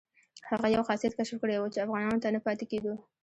[0.49, 2.93] هغه یو خاصیت کشف کړی وو چې افغانانو ته نه پاتې کېدو.